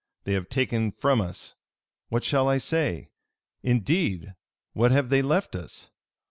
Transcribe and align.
They 0.23 0.33
have 0.33 0.49
taken 0.49 0.89
from 0.89 1.21
us 1.21 1.53
What 2.09 2.23
shall 2.23 2.47
I 2.49 2.57
say? 2.57 3.11
Indeed, 3.61 4.33
what 4.73 4.91
have 4.91 5.09
they 5.09 5.21
left 5.21 5.55
us? 5.55 5.91